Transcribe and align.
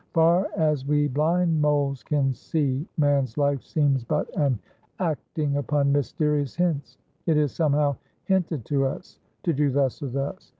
Far 0.13 0.47
as 0.55 0.83
we 0.83 1.07
blind 1.07 1.61
moles 1.61 2.01
can 2.01 2.33
see, 2.33 2.87
man's 2.97 3.37
life 3.37 3.61
seems 3.61 4.03
but 4.03 4.35
an 4.35 4.57
acting 4.97 5.57
upon 5.57 5.91
mysterious 5.91 6.55
hints; 6.55 6.97
it 7.27 7.37
is 7.37 7.51
somehow 7.51 7.97
hinted 8.23 8.65
to 8.65 8.87
us, 8.87 9.19
to 9.43 9.53
do 9.53 9.69
thus 9.69 10.01
or 10.01 10.07
thus. 10.07 10.49